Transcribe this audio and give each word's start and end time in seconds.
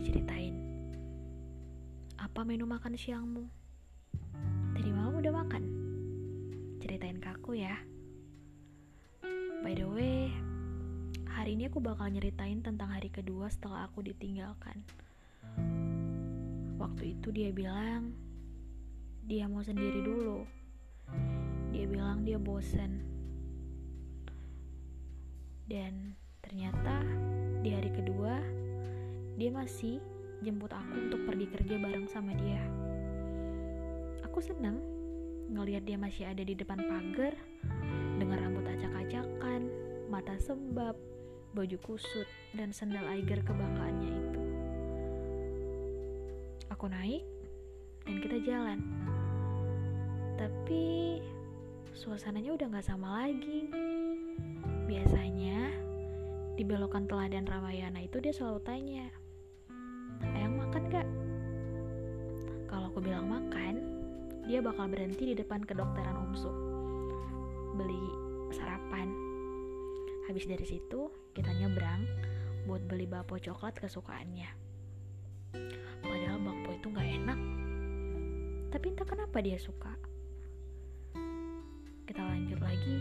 diceritain? 0.00 0.56
Apa 2.16 2.40
menu 2.40 2.64
makan 2.64 2.96
siangmu? 2.96 3.44
Tadi 4.72 4.88
malam 4.96 5.20
udah 5.20 5.32
makan? 5.44 5.62
Ceritain 6.80 7.20
ke 7.20 7.28
aku 7.28 7.52
ya. 7.52 7.76
By 9.60 9.76
the 9.76 9.84
way, 9.84 10.32
hari 11.28 11.52
ini 11.52 11.68
aku 11.68 11.84
bakal 11.84 12.08
nyeritain 12.08 12.64
tentang 12.64 12.88
hari 12.88 13.12
kedua 13.12 13.52
setelah 13.52 13.84
aku 13.92 14.00
ditinggalkan. 14.00 14.80
Waktu 16.80 17.20
itu 17.20 17.28
dia 17.28 17.52
bilang, 17.52 18.16
dia 19.28 19.44
mau 19.44 19.60
sendiri 19.60 20.00
dulu. 20.00 20.48
Dia 21.76 21.84
bilang 21.84 22.24
dia 22.24 22.40
bosen. 22.40 23.04
Dan 25.68 26.16
ternyata 26.40 27.04
di 27.60 27.68
hari 27.76 27.92
kedua, 27.92 28.59
dia 29.40 29.48
masih 29.48 30.04
jemput 30.44 30.68
aku 30.68 31.08
untuk 31.08 31.24
pergi 31.24 31.48
kerja 31.48 31.80
bareng 31.80 32.04
sama 32.12 32.36
dia. 32.36 32.60
Aku 34.28 34.44
senang 34.44 34.76
ngelihat 35.48 35.88
dia 35.88 35.96
masih 35.96 36.28
ada 36.28 36.44
di 36.44 36.52
depan 36.52 36.76
pagar, 36.76 37.32
dengan 38.20 38.36
rambut 38.36 38.68
acak-acakan, 38.68 39.72
mata 40.12 40.36
sembab, 40.36 40.92
baju 41.56 41.76
kusut, 41.80 42.28
dan 42.52 42.68
sendal 42.68 43.08
Aiger 43.08 43.40
kebanggaannya 43.40 44.12
itu. 44.12 44.42
Aku 46.76 46.92
naik, 46.92 47.24
dan 48.04 48.16
kita 48.20 48.44
jalan. 48.44 48.78
Tapi 50.36 51.16
suasananya 51.96 52.60
udah 52.60 52.66
gak 52.76 52.84
sama 52.84 53.24
lagi. 53.24 53.72
Biasanya 54.84 55.72
di 56.60 56.62
belokan 56.68 57.08
teladan 57.08 57.48
Ramayana 57.48 58.04
itu 58.04 58.20
dia 58.20 58.36
selalu 58.36 58.60
tanya, 58.62 59.08
Ayang 60.90 61.06
makan 61.06 61.06
gak? 61.06 61.08
Kalau 62.66 62.86
aku 62.90 62.98
bilang 62.98 63.26
makan, 63.30 63.74
dia 64.50 64.58
bakal 64.58 64.90
berhenti 64.90 65.30
di 65.30 65.34
depan 65.38 65.62
kedokteran 65.62 66.18
Umsu. 66.18 66.50
Beli 67.78 68.06
sarapan. 68.50 69.06
Habis 70.26 70.50
dari 70.50 70.66
situ, 70.66 71.10
kita 71.30 71.54
nyebrang 71.54 72.02
buat 72.66 72.82
beli 72.90 73.06
bakpo 73.06 73.38
coklat 73.38 73.78
kesukaannya. 73.78 74.50
Padahal 76.02 76.38
bakpo 76.42 76.74
itu 76.74 76.86
gak 76.90 77.06
enak. 77.22 77.38
Tapi 78.74 78.86
entah 78.90 79.06
kenapa 79.06 79.38
dia 79.42 79.58
suka. 79.62 79.94
Kita 82.02 82.22
lanjut 82.26 82.58
lagi 82.58 82.98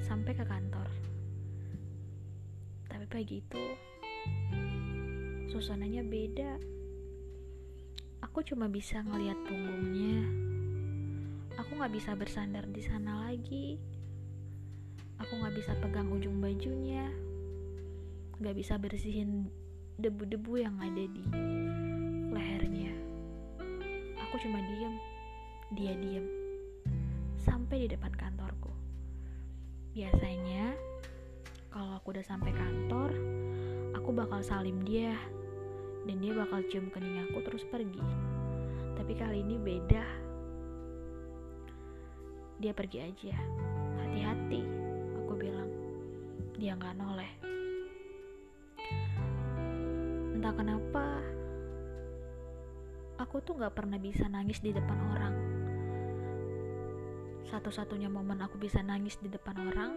sampai 0.00 0.32
ke 0.32 0.44
kantor. 0.48 0.88
Tapi 2.88 3.04
pagi 3.04 3.44
itu 3.44 3.64
suasananya 5.52 6.00
beda. 6.08 6.77
Aku 8.38 8.54
cuma 8.54 8.70
bisa 8.70 9.02
ngelihat 9.02 9.34
punggungnya. 9.50 10.22
Aku 11.58 11.74
nggak 11.74 11.90
bisa 11.90 12.14
bersandar 12.14 12.70
di 12.70 12.78
sana 12.86 13.26
lagi. 13.26 13.82
Aku 15.18 15.42
nggak 15.42 15.58
bisa 15.58 15.74
pegang 15.82 16.06
ujung 16.06 16.38
bajunya. 16.38 17.10
Nggak 18.38 18.54
bisa 18.62 18.78
bersihin 18.78 19.50
debu-debu 19.98 20.54
yang 20.54 20.78
ada 20.78 21.02
di 21.10 21.26
lehernya. 22.30 22.94
Aku 24.22 24.38
cuma 24.38 24.62
diem. 24.62 24.94
Dia 25.74 25.98
diem 25.98 26.26
sampai 27.42 27.90
di 27.90 27.98
depan 27.98 28.14
kantorku. 28.14 28.70
Biasanya, 29.98 30.78
kalau 31.74 31.90
aku 31.98 32.14
udah 32.14 32.22
sampai 32.22 32.54
kantor, 32.54 33.10
aku 33.98 34.14
bakal 34.14 34.46
salim 34.46 34.78
dia, 34.86 35.18
dan 36.08 36.16
dia 36.24 36.32
bakal 36.32 36.64
cium 36.72 36.88
kening 36.88 37.20
aku 37.28 37.44
terus 37.44 37.68
pergi. 37.68 38.00
Tapi 38.96 39.12
kali 39.12 39.44
ini 39.44 39.60
beda. 39.60 40.04
Dia 42.58 42.72
pergi 42.72 42.98
aja. 43.04 43.36
Hati-hati, 44.00 44.64
aku 45.20 45.32
bilang. 45.36 45.68
Dia 46.56 46.72
nggak 46.80 46.96
noleh. 46.96 47.32
Entah 50.32 50.54
kenapa, 50.56 51.20
aku 53.20 53.44
tuh 53.44 53.60
nggak 53.60 53.76
pernah 53.76 54.00
bisa 54.00 54.24
nangis 54.32 54.64
di 54.64 54.72
depan 54.72 54.96
orang 55.12 55.36
satu-satunya 57.48 58.12
momen 58.12 58.44
aku 58.44 58.60
bisa 58.60 58.84
nangis 58.84 59.16
di 59.24 59.32
depan 59.32 59.56
orang 59.72 59.92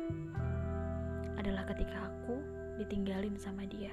adalah 1.35 1.67
ketika 1.67 2.07
aku 2.07 2.39
ditinggalin 2.79 3.35
sama 3.35 3.67
dia. 3.67 3.91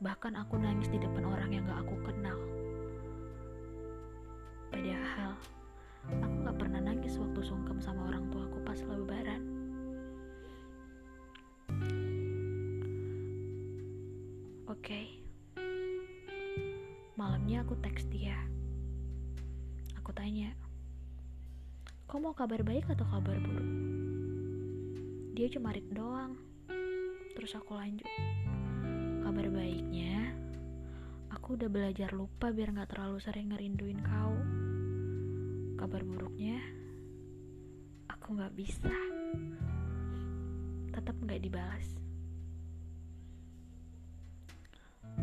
Bahkan 0.00 0.32
aku 0.32 0.56
nangis 0.56 0.88
di 0.88 0.96
depan 0.96 1.28
orang 1.28 1.52
yang 1.52 1.64
gak 1.68 1.84
aku 1.84 1.96
kenal. 2.08 2.40
Padahal, 4.72 5.36
aku 6.08 6.36
gak 6.40 6.56
pernah 6.56 6.80
nangis 6.80 7.20
waktu 7.20 7.40
sungkem 7.44 7.76
sama 7.84 8.08
orang 8.08 8.24
tua 8.32 8.48
aku 8.48 8.58
pas 8.64 8.80
lebaran. 8.80 9.42
Oke, 14.70 14.96
okay. 14.96 15.06
malamnya 17.20 17.60
aku 17.60 17.76
teks 17.84 18.08
dia. 18.08 18.38
Aku 20.00 20.16
tanya, 20.16 20.56
Kau 22.10 22.18
mau 22.18 22.34
kabar 22.34 22.58
baik 22.66 22.90
atau 22.90 23.06
kabar 23.06 23.38
buruk? 23.38 23.70
Dia 25.38 25.46
cuma 25.46 25.70
rit 25.70 25.86
doang. 25.94 26.34
Terus 27.38 27.54
aku 27.54 27.78
lanjut. 27.78 28.10
Kabar 29.30 29.46
baiknya, 29.46 30.34
aku 31.30 31.54
udah 31.54 31.70
belajar 31.70 32.10
lupa 32.10 32.50
biar 32.50 32.74
gak 32.74 32.90
terlalu 32.90 33.22
sering 33.22 33.54
ngerinduin 33.54 34.02
kau. 34.02 34.34
Kabar 35.78 36.02
buruknya, 36.02 36.58
aku 38.10 38.34
gak 38.34 38.50
bisa. 38.58 38.90
Tetap 40.90 41.14
gak 41.30 41.46
dibalas. 41.46 41.94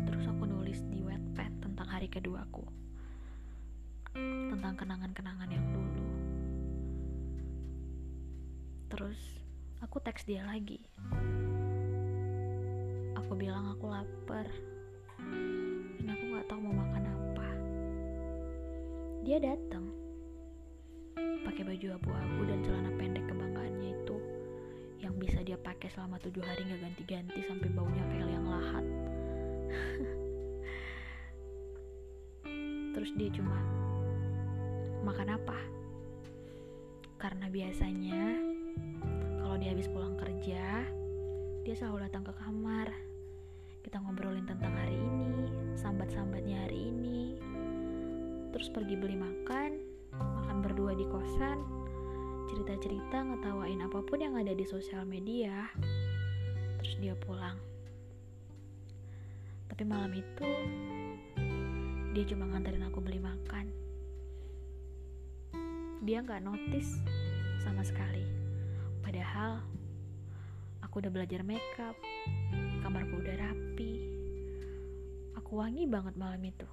Terus 0.00 0.24
aku 0.24 0.48
nulis 0.48 0.80
di 0.88 1.04
wetpad 1.04 1.68
tentang 1.68 1.88
hari 1.92 2.08
keduaku. 2.08 2.64
Tentang 4.16 4.72
kenangan-kenangan 4.72 5.52
yang 5.52 5.68
dulu. 5.68 6.04
Terus 8.88 9.20
aku 9.84 10.00
teks 10.00 10.24
dia 10.24 10.48
lagi. 10.48 10.80
Aku 13.18 13.34
bilang 13.34 13.74
aku 13.74 13.90
lapar. 13.90 14.46
Dan 15.98 16.06
aku 16.06 16.38
gak 16.38 16.46
tahu 16.46 16.62
mau 16.62 16.86
makan 16.86 17.04
apa. 17.10 17.48
Dia 19.26 19.42
datang. 19.42 19.90
Pakai 21.42 21.66
baju 21.66 21.98
abu-abu 21.98 22.46
dan 22.46 22.62
celana 22.62 22.94
pendek 22.94 23.26
kebanggaannya 23.26 23.90
itu 23.98 24.16
yang 25.02 25.18
bisa 25.18 25.42
dia 25.42 25.58
pakai 25.58 25.90
selama 25.90 26.22
tujuh 26.22 26.42
hari 26.42 26.62
nggak 26.62 26.78
ganti-ganti 26.78 27.42
sampai 27.42 27.66
baunya 27.74 28.06
kayak 28.06 28.30
yang 28.30 28.46
lahat. 28.46 28.86
Terus 32.94 33.10
dia 33.18 33.30
cuma 33.34 33.58
makan 35.02 35.34
apa? 35.34 35.58
Karena 37.18 37.50
biasanya 37.50 38.38
kalau 39.42 39.58
dia 39.58 39.74
habis 39.74 39.90
pulang 39.90 40.14
kerja, 40.14 40.86
dia 41.68 41.76
selalu 41.76 42.08
datang 42.08 42.24
ke 42.24 42.32
kamar. 42.40 42.88
Kita 43.84 44.00
ngobrolin 44.00 44.48
tentang 44.48 44.72
hari 44.72 44.96
ini, 44.96 45.52
sambat-sambatnya 45.76 46.64
hari 46.64 46.88
ini. 46.88 47.36
Terus 48.56 48.72
pergi 48.72 48.96
beli 48.96 49.20
makan, 49.20 49.76
makan 50.16 50.64
berdua 50.64 50.96
di 50.96 51.04
kosan, 51.04 51.60
cerita-cerita 52.48 53.20
ngetawain 53.20 53.84
apa 53.84 54.00
pun 54.00 54.16
yang 54.16 54.40
ada 54.40 54.56
di 54.56 54.64
sosial 54.64 55.04
media. 55.04 55.68
Terus 56.80 56.96
dia 57.04 57.12
pulang. 57.20 57.60
Tapi 59.68 59.84
malam 59.84 60.16
itu 60.16 60.48
dia 62.16 62.24
cuma 62.32 62.48
nganterin 62.48 62.88
aku 62.88 63.04
beli 63.04 63.20
makan. 63.20 63.68
Dia 66.00 66.24
nggak 66.24 66.48
notice 66.48 66.96
sama 67.60 67.84
sekali. 67.84 68.24
Padahal 69.04 69.60
aku 70.88 71.04
udah 71.04 71.12
belajar 71.12 71.44
makeup, 71.44 71.92
kamarku 72.80 73.20
udah 73.20 73.36
rapi. 73.36 74.08
Aku 75.36 75.60
wangi 75.60 75.84
banget 75.84 76.16
malam 76.16 76.40
itu. 76.40 76.64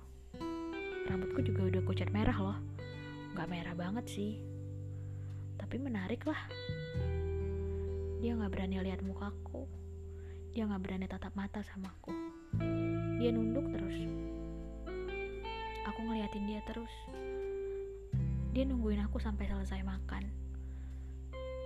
Rambutku 1.11 1.43
juga 1.43 1.67
udah 1.67 1.81
kucat 1.83 2.07
merah 2.15 2.39
loh. 2.39 2.55
Gak 3.35 3.51
merah 3.51 3.75
banget 3.75 4.07
sih. 4.07 4.39
Tapi 5.59 5.75
menarik 5.83 6.23
lah. 6.23 6.39
Dia 8.23 8.39
gak 8.39 8.55
berani 8.55 8.79
lihat 8.87 9.03
mukaku. 9.03 9.67
Dia 10.55 10.63
gak 10.63 10.79
berani 10.79 11.11
tatap 11.11 11.35
mata 11.35 11.59
sama 11.67 11.91
aku. 11.91 12.15
Dia 13.19 13.35
nunduk 13.35 13.67
terus. 13.75 13.99
Aku 15.91 15.99
ngeliatin 16.07 16.47
dia 16.47 16.63
terus. 16.63 16.93
Dia 18.55 18.63
nungguin 18.63 19.03
aku 19.03 19.19
sampai 19.19 19.51
selesai 19.51 19.83
makan 19.83 20.23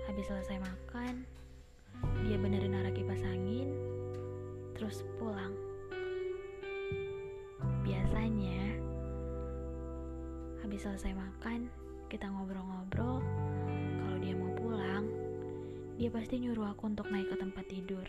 Habis 0.09 0.25
selesai 0.25 0.57
makan, 0.57 1.29
dia 2.27 2.37
benerin 2.37 2.77
arah 2.77 2.93
kipas 2.93 3.23
angin, 3.25 3.73
terus 4.77 5.01
pulang. 5.17 5.55
Biasanya, 7.81 8.77
habis 10.61 10.85
selesai 10.85 11.15
makan, 11.15 11.71
kita 12.09 12.29
ngobrol-ngobrol. 12.29 13.21
Kalau 14.03 14.17
dia 14.21 14.33
mau 14.37 14.53
pulang, 14.53 15.09
dia 15.97 16.09
pasti 16.13 16.41
nyuruh 16.41 16.73
aku 16.73 16.89
untuk 16.89 17.09
naik 17.09 17.29
ke 17.33 17.37
tempat 17.37 17.65
tidur, 17.65 18.05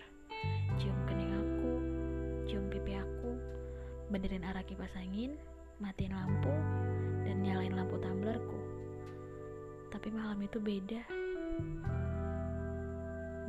cium 0.79 0.99
kening 1.09 1.33
aku, 1.33 1.73
cium 2.45 2.65
pipi 2.69 2.97
aku, 2.97 3.37
benerin 4.13 4.45
arah 4.45 4.65
kipas 4.65 4.93
angin, 4.99 5.39
matiin 5.81 6.13
lampu, 6.13 6.53
dan 7.25 7.41
nyalain 7.41 7.73
lampu 7.73 7.97
tumblerku. 8.01 8.59
Tapi 9.91 10.09
malam 10.13 10.39
itu 10.45 10.61
beda. 10.61 11.03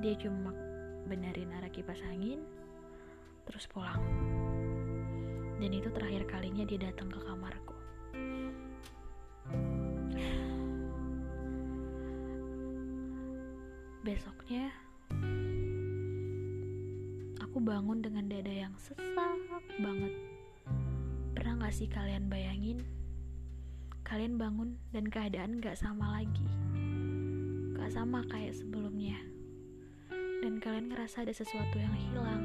Dia 0.02 0.18
cuma 0.18 0.50
benerin 1.06 1.54
arah 1.62 1.70
kipas 1.70 2.02
angin, 2.10 2.42
terus 3.46 3.70
pulang. 3.70 4.02
Dan 5.62 5.70
itu 5.78 5.94
terakhir 5.94 6.26
kalinya 6.26 6.66
dia 6.66 6.90
datang 6.90 7.06
ke 7.14 7.22
kamarku. 7.22 7.78
Besoknya, 14.02 14.74
aku 17.38 17.62
bangun 17.62 18.02
dengan 18.02 18.26
dada 18.26 18.50
yang 18.50 18.74
sesak 18.82 19.06
banget. 19.86 20.14
Pernah 21.38 21.62
gak 21.62 21.78
sih 21.78 21.86
kalian 21.86 22.26
bayangin? 22.26 22.82
Kalian 24.02 24.42
bangun 24.42 24.82
dan 24.98 25.06
keadaan 25.14 25.62
gak 25.62 25.78
sama 25.78 26.26
lagi. 26.26 26.50
Gak 27.78 27.94
sama 27.94 28.26
kayak 28.34 28.58
sebelumnya 28.58 29.22
dan 30.42 30.58
kalian 30.58 30.90
ngerasa 30.90 31.22
ada 31.22 31.34
sesuatu 31.38 31.78
yang 31.78 31.94
hilang. 31.94 32.44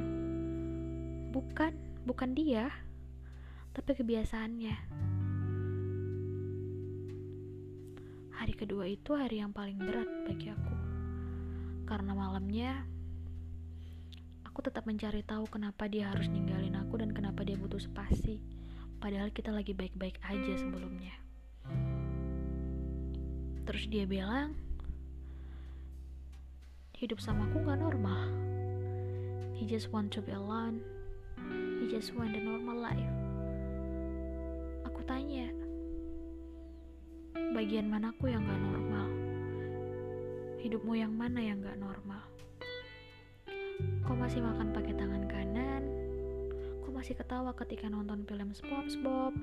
Bukan, 1.33 1.73
bukan 2.05 2.37
dia, 2.37 2.69
tapi 3.73 3.97
kebiasaannya. 3.97 4.77
Hari 8.37 8.53
kedua 8.53 8.85
itu 8.85 9.17
hari 9.17 9.41
yang 9.41 9.57
paling 9.57 9.81
berat 9.81 10.09
bagi 10.29 10.53
aku. 10.53 10.77
Karena 11.89 12.13
malamnya 12.13 12.85
aku 14.45 14.61
tetap 14.61 14.85
mencari 14.85 15.25
tahu 15.25 15.49
kenapa 15.49 15.89
dia 15.89 16.13
harus 16.13 16.29
ninggalin 16.29 16.77
aku 16.77 17.01
dan 17.01 17.17
kenapa 17.17 17.49
dia 17.49 17.57
butuh 17.57 17.81
spasi. 17.81 18.45
Padahal 19.01 19.33
kita 19.33 19.53
lagi 19.57 19.73
baik-baik 19.73 20.21
aja 20.21 20.53
sebelumnya. 20.61 21.17
Terus 23.65 23.85
dia 23.89 24.05
bilang, 24.05 24.66
hidup 26.97 27.21
sama 27.21 27.45
aku 27.53 27.61
gak 27.61 27.77
normal. 27.77 28.25
He 29.53 29.69
just 29.69 29.93
want 29.93 30.09
to 30.17 30.25
be 30.25 30.33
alone. 30.33 30.81
He 31.77 31.93
just 31.93 32.17
want 32.17 32.33
the 32.33 32.41
normal 32.41 32.81
life. 32.81 33.13
Aku 34.89 35.05
tanya, 35.05 35.53
bagian 37.53 37.93
manaku 37.93 38.33
yang 38.33 38.41
gak 38.49 38.61
normal? 38.65 39.13
Hidupmu 40.57 40.97
yang 40.97 41.13
mana 41.13 41.45
yang 41.45 41.61
gak 41.61 41.77
normal? 41.77 42.25
Kau 44.09 44.17
masih 44.17 44.41
makan 44.41 44.73
pakai 44.73 44.97
tangan 44.97 45.29
kanan? 45.29 45.85
Kau 46.81 46.97
masih 46.97 47.13
ketawa 47.13 47.53
ketika 47.61 47.93
nonton 47.93 48.25
film 48.25 48.57
SpongeBob? 48.57 49.37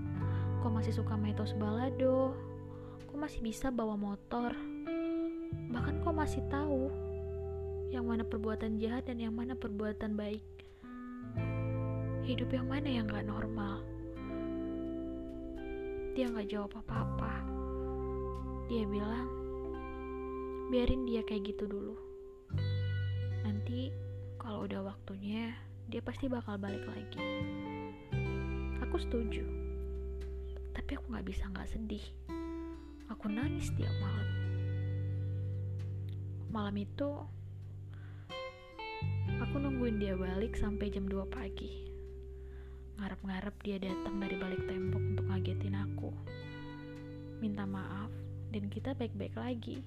Kau 0.66 0.74
masih 0.74 0.90
suka 0.98 1.14
metos 1.14 1.54
balado? 1.54 2.34
Kau 3.06 3.18
masih 3.22 3.46
bisa 3.46 3.70
bawa 3.70 3.94
motor? 3.94 4.58
Bahkan 5.70 6.02
kau 6.02 6.10
masih 6.10 6.42
tahu 6.50 7.03
yang 7.94 8.10
mana 8.10 8.26
perbuatan 8.26 8.82
jahat 8.82 9.06
dan 9.06 9.22
yang 9.22 9.38
mana 9.38 9.54
perbuatan 9.54 10.18
baik. 10.18 10.42
Hidup 12.26 12.50
yang 12.50 12.66
mana 12.66 12.90
yang 12.90 13.06
gak 13.06 13.30
normal? 13.30 13.86
Dia 16.18 16.34
gak 16.34 16.50
jawab 16.50 16.74
apa-apa. 16.82 17.46
Dia 18.66 18.90
bilang, 18.90 19.30
biarin 20.74 21.06
dia 21.06 21.22
kayak 21.22 21.54
gitu 21.54 21.70
dulu. 21.70 21.94
Nanti 23.46 23.94
kalau 24.42 24.66
udah 24.66 24.90
waktunya, 24.90 25.54
dia 25.86 26.02
pasti 26.02 26.26
bakal 26.26 26.58
balik 26.58 26.82
lagi. 26.90 27.22
Aku 28.90 28.98
setuju. 28.98 29.46
Tapi 30.74 30.98
aku 30.98 31.14
gak 31.14 31.30
bisa 31.30 31.46
gak 31.54 31.70
sedih. 31.70 32.02
Aku 33.14 33.30
nangis 33.30 33.70
tiap 33.78 33.94
malam. 34.02 34.30
Malam 36.50 36.74
itu 36.82 37.10
Aku 39.54 39.62
nungguin 39.62 40.02
dia 40.02 40.18
balik 40.18 40.58
sampai 40.58 40.90
jam 40.90 41.06
2 41.06 41.30
pagi. 41.30 41.86
Ngarep-ngarep 42.98 43.54
dia 43.62 43.78
datang 43.78 44.18
dari 44.18 44.34
balik 44.34 44.66
tembok 44.66 44.98
untuk 45.14 45.30
ngagetin 45.30 45.78
aku. 45.78 46.10
Minta 47.38 47.62
maaf 47.62 48.10
dan 48.50 48.66
kita 48.66 48.98
baik-baik 48.98 49.38
lagi. 49.38 49.86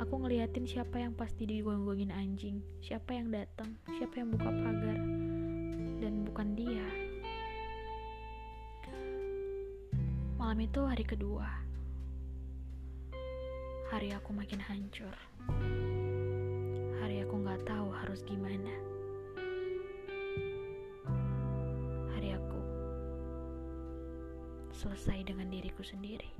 Aku 0.00 0.16
ngeliatin 0.16 0.64
siapa 0.64 0.96
yang 0.96 1.12
pasti 1.12 1.44
digonggongin 1.44 2.08
anjing, 2.08 2.64
siapa 2.80 3.20
yang 3.20 3.28
datang, 3.28 3.76
siapa 4.00 4.16
yang 4.16 4.32
buka 4.32 4.48
pagar, 4.48 4.98
dan 6.00 6.24
bukan 6.24 6.48
dia. 6.56 6.88
Malam 10.40 10.56
itu 10.64 10.80
hari 10.88 11.04
kedua. 11.04 11.52
Hari 13.92 14.16
aku 14.16 14.32
makin 14.32 14.64
hancur 14.72 15.12
harus 18.14 18.30
gimana. 18.30 18.70
Hari 22.14 22.30
aku 22.30 22.60
selesai 24.70 25.26
dengan 25.26 25.50
diriku 25.50 25.82
sendiri. 25.82 26.30